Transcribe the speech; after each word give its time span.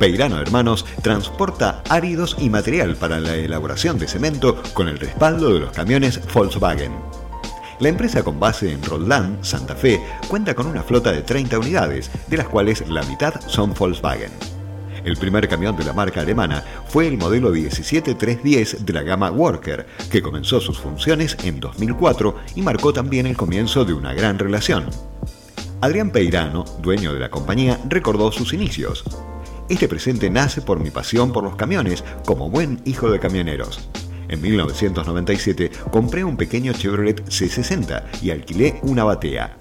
Peirano 0.00 0.40
Hermanos 0.40 0.86
transporta 1.02 1.82
áridos 1.90 2.34
y 2.40 2.48
material 2.48 2.96
para 2.96 3.20
la 3.20 3.34
elaboración 3.34 3.98
de 3.98 4.08
cemento 4.08 4.62
con 4.72 4.88
el 4.88 4.98
respaldo 4.98 5.52
de 5.52 5.60
los 5.60 5.72
camiones 5.72 6.22
Volkswagen. 6.32 6.94
La 7.80 7.90
empresa 7.90 8.22
con 8.22 8.40
base 8.40 8.72
en 8.72 8.82
Roldán, 8.82 9.36
Santa 9.42 9.76
Fe, 9.76 10.00
cuenta 10.26 10.54
con 10.54 10.66
una 10.66 10.82
flota 10.82 11.12
de 11.12 11.20
30 11.20 11.58
unidades, 11.58 12.10
de 12.28 12.38
las 12.38 12.48
cuales 12.48 12.88
la 12.88 13.02
mitad 13.02 13.34
son 13.46 13.74
Volkswagen. 13.74 14.30
El 15.04 15.18
primer 15.18 15.46
camión 15.48 15.76
de 15.76 15.84
la 15.84 15.92
marca 15.92 16.22
alemana 16.22 16.64
fue 16.88 17.06
el 17.06 17.18
modelo 17.18 17.50
17310 17.50 18.86
de 18.86 18.92
la 18.94 19.02
gama 19.02 19.30
Worker, 19.30 19.86
que 20.10 20.22
comenzó 20.22 20.60
sus 20.60 20.78
funciones 20.78 21.36
en 21.44 21.60
2004 21.60 22.36
y 22.54 22.62
marcó 22.62 22.94
también 22.94 23.26
el 23.26 23.36
comienzo 23.36 23.84
de 23.84 23.92
una 23.92 24.14
gran 24.14 24.38
relación. 24.38 24.86
Adrián 25.82 26.10
Peirano, 26.10 26.64
dueño 26.80 27.12
de 27.12 27.20
la 27.20 27.30
compañía, 27.30 27.78
recordó 27.86 28.32
sus 28.32 28.54
inicios. 28.54 29.04
Este 29.70 29.86
presente 29.86 30.28
nace 30.30 30.62
por 30.62 30.80
mi 30.80 30.90
pasión 30.90 31.32
por 31.32 31.44
los 31.44 31.54
camiones, 31.54 32.02
como 32.26 32.50
buen 32.50 32.80
hijo 32.86 33.08
de 33.08 33.20
camioneros. 33.20 33.88
En 34.28 34.42
1997 34.42 35.70
compré 35.92 36.24
un 36.24 36.36
pequeño 36.36 36.72
Chevrolet 36.72 37.24
C60 37.26 38.02
y 38.20 38.32
alquilé 38.32 38.80
una 38.82 39.04
batea. 39.04 39.56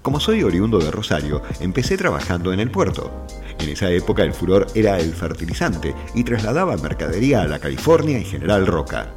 Como 0.00 0.20
soy 0.20 0.44
oriundo 0.44 0.78
de 0.78 0.92
Rosario, 0.92 1.42
empecé 1.58 1.96
trabajando 1.96 2.52
en 2.52 2.60
el 2.60 2.70
puerto. 2.70 3.26
En 3.58 3.68
esa 3.68 3.90
época 3.90 4.22
el 4.22 4.32
furor 4.32 4.68
era 4.76 5.00
el 5.00 5.12
fertilizante 5.12 5.92
y 6.14 6.22
trasladaba 6.22 6.76
mercadería 6.76 7.42
a 7.42 7.48
la 7.48 7.58
California 7.58 8.16
y 8.16 8.24
General 8.24 8.64
Roca. 8.64 9.12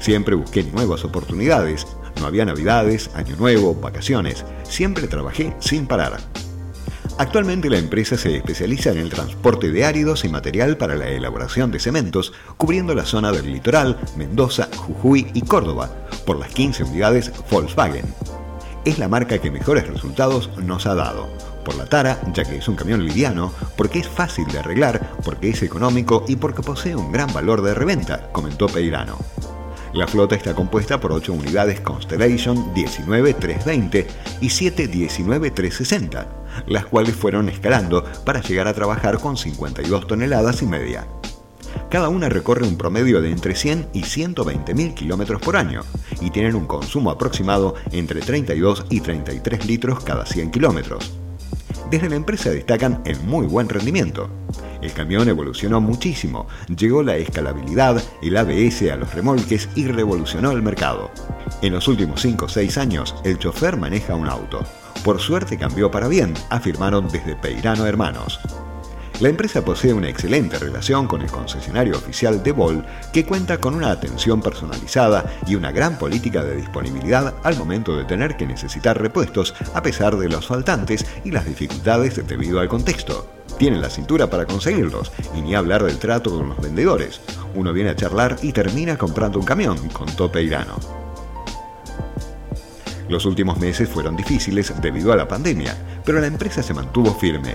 Siempre 0.00 0.34
busqué 0.34 0.64
nuevas 0.64 1.04
oportunidades, 1.04 1.86
no 2.20 2.26
había 2.26 2.44
navidades, 2.44 3.10
año 3.14 3.36
nuevo, 3.36 3.76
vacaciones, 3.76 4.44
siempre 4.64 5.06
trabajé 5.06 5.54
sin 5.60 5.86
parar. 5.86 6.18
Actualmente 7.18 7.68
la 7.68 7.78
empresa 7.78 8.16
se 8.16 8.36
especializa 8.36 8.90
en 8.90 8.98
el 8.98 9.10
transporte 9.10 9.72
de 9.72 9.84
áridos 9.84 10.24
y 10.24 10.28
material 10.28 10.76
para 10.76 10.94
la 10.94 11.08
elaboración 11.08 11.72
de 11.72 11.80
cementos, 11.80 12.32
cubriendo 12.56 12.94
la 12.94 13.04
zona 13.04 13.32
del 13.32 13.50
litoral, 13.50 13.98
Mendoza, 14.16 14.68
Jujuy 14.76 15.26
y 15.34 15.42
Córdoba, 15.42 15.90
por 16.24 16.38
las 16.38 16.50
15 16.50 16.84
unidades 16.84 17.32
Volkswagen. 17.50 18.06
Es 18.84 19.00
la 19.00 19.08
marca 19.08 19.38
que 19.38 19.50
mejores 19.50 19.88
resultados 19.88 20.48
nos 20.58 20.86
ha 20.86 20.94
dado. 20.94 21.28
Por 21.64 21.74
la 21.74 21.86
tara, 21.86 22.20
ya 22.34 22.44
que 22.44 22.58
es 22.58 22.68
un 22.68 22.76
camión 22.76 23.04
liviano, 23.04 23.52
porque 23.76 23.98
es 23.98 24.08
fácil 24.08 24.46
de 24.46 24.60
arreglar, 24.60 25.14
porque 25.24 25.50
es 25.50 25.60
económico 25.64 26.24
y 26.28 26.36
porque 26.36 26.62
posee 26.62 26.94
un 26.94 27.10
gran 27.10 27.32
valor 27.32 27.62
de 27.62 27.74
reventa, 27.74 28.30
comentó 28.30 28.68
Peirano. 28.68 29.18
La 29.92 30.06
flota 30.06 30.36
está 30.36 30.54
compuesta 30.54 31.00
por 31.00 31.10
8 31.10 31.32
unidades 31.32 31.80
Constellation 31.80 32.72
19320 32.74 34.06
y 34.40 34.50
7 34.50 34.86
19360, 34.86 36.37
las 36.66 36.86
cuales 36.86 37.14
fueron 37.14 37.48
escalando 37.48 38.04
para 38.24 38.40
llegar 38.40 38.68
a 38.68 38.74
trabajar 38.74 39.18
con 39.18 39.36
52 39.36 40.06
toneladas 40.06 40.62
y 40.62 40.66
media. 40.66 41.06
Cada 41.90 42.08
una 42.08 42.28
recorre 42.28 42.66
un 42.66 42.76
promedio 42.76 43.22
de 43.22 43.30
entre 43.30 43.54
100 43.54 43.88
y 43.92 44.02
120 44.02 44.74
mil 44.74 44.94
kilómetros 44.94 45.40
por 45.40 45.56
año 45.56 45.82
y 46.20 46.30
tienen 46.30 46.54
un 46.54 46.66
consumo 46.66 47.10
aproximado 47.10 47.74
entre 47.92 48.20
32 48.20 48.86
y 48.90 49.00
33 49.00 49.66
litros 49.66 50.04
cada 50.04 50.26
100 50.26 50.50
kilómetros. 50.50 51.12
Desde 51.90 52.10
la 52.10 52.16
empresa 52.16 52.50
destacan 52.50 53.00
el 53.06 53.18
muy 53.20 53.46
buen 53.46 53.68
rendimiento. 53.68 54.28
El 54.82 54.92
camión 54.92 55.28
evolucionó 55.28 55.80
muchísimo, 55.80 56.46
llegó 56.68 57.02
la 57.02 57.16
escalabilidad, 57.16 58.02
el 58.22 58.36
ABS 58.36 58.90
a 58.90 58.96
los 58.96 59.14
remolques 59.14 59.70
y 59.74 59.86
revolucionó 59.86 60.52
el 60.52 60.62
mercado. 60.62 61.10
En 61.62 61.72
los 61.72 61.88
últimos 61.88 62.20
5 62.20 62.44
o 62.44 62.48
6 62.48 62.78
años, 62.78 63.14
el 63.24 63.38
chofer 63.38 63.78
maneja 63.78 64.14
un 64.14 64.28
auto. 64.28 64.64
Por 65.08 65.20
suerte 65.20 65.56
cambió 65.56 65.90
para 65.90 66.06
bien, 66.06 66.34
afirmaron 66.50 67.08
desde 67.08 67.34
Peirano 67.34 67.86
Hermanos. 67.86 68.40
La 69.20 69.30
empresa 69.30 69.64
posee 69.64 69.94
una 69.94 70.10
excelente 70.10 70.58
relación 70.58 71.06
con 71.06 71.22
el 71.22 71.30
concesionario 71.30 71.96
oficial 71.96 72.42
de 72.42 72.52
Vol, 72.52 72.84
que 73.10 73.24
cuenta 73.24 73.56
con 73.56 73.74
una 73.74 73.90
atención 73.90 74.42
personalizada 74.42 75.24
y 75.46 75.54
una 75.54 75.72
gran 75.72 75.98
política 75.98 76.44
de 76.44 76.56
disponibilidad 76.56 77.36
al 77.42 77.56
momento 77.56 77.96
de 77.96 78.04
tener 78.04 78.36
que 78.36 78.46
necesitar 78.46 79.00
repuestos, 79.00 79.54
a 79.72 79.82
pesar 79.82 80.14
de 80.18 80.28
los 80.28 80.46
faltantes 80.46 81.06
y 81.24 81.30
las 81.30 81.46
dificultades 81.46 82.28
debido 82.28 82.60
al 82.60 82.68
contexto. 82.68 83.30
Tienen 83.56 83.80
la 83.80 83.88
cintura 83.88 84.28
para 84.28 84.44
conseguirlos, 84.44 85.10
y 85.34 85.40
ni 85.40 85.54
hablar 85.54 85.84
del 85.84 85.98
trato 85.98 86.36
con 86.36 86.50
los 86.50 86.60
vendedores. 86.60 87.22
Uno 87.54 87.72
viene 87.72 87.88
a 87.88 87.96
charlar 87.96 88.36
y 88.42 88.52
termina 88.52 88.98
comprando 88.98 89.38
un 89.38 89.46
camión, 89.46 89.88
contó 89.88 90.30
Peirano. 90.30 91.07
Los 93.08 93.24
últimos 93.24 93.58
meses 93.58 93.88
fueron 93.88 94.16
difíciles 94.16 94.72
debido 94.80 95.12
a 95.12 95.16
la 95.16 95.26
pandemia, 95.26 95.74
pero 96.04 96.20
la 96.20 96.26
empresa 96.26 96.62
se 96.62 96.74
mantuvo 96.74 97.14
firme. 97.14 97.54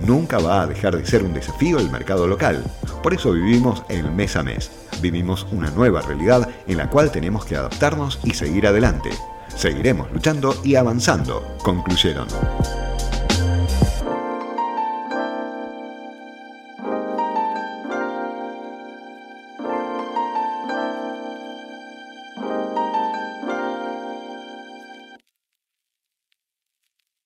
Nunca 0.00 0.38
va 0.38 0.62
a 0.62 0.66
dejar 0.66 0.96
de 0.96 1.04
ser 1.04 1.22
un 1.24 1.34
desafío 1.34 1.78
el 1.78 1.90
mercado 1.90 2.26
local. 2.26 2.62
Por 3.02 3.12
eso 3.14 3.32
vivimos 3.32 3.82
el 3.88 4.10
mes 4.12 4.36
a 4.36 4.42
mes. 4.42 4.70
Vivimos 5.00 5.46
una 5.50 5.70
nueva 5.70 6.02
realidad 6.02 6.48
en 6.66 6.78
la 6.78 6.88
cual 6.88 7.10
tenemos 7.10 7.44
que 7.44 7.56
adaptarnos 7.56 8.20
y 8.22 8.30
seguir 8.34 8.66
adelante. 8.66 9.10
Seguiremos 9.56 10.10
luchando 10.12 10.54
y 10.64 10.76
avanzando, 10.76 11.56
concluyeron. 11.62 12.28